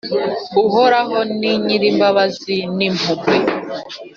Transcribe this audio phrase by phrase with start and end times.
[0.65, 3.35] Uhoraho ni Nyir’imbabazi n’impuhwe,